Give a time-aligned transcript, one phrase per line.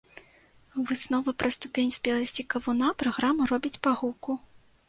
[0.91, 4.31] Выснову пра ступень спеласці кавуна праграма робіць па гуку.